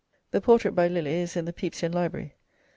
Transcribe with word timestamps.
The 0.31 0.41
portrait 0.41 0.71
by 0.73 0.87
Lely 0.87 1.13
is 1.19 1.35
in 1.37 1.45
the 1.45 1.53
Pepysian 1.53 1.91
Library. 1.93 2.33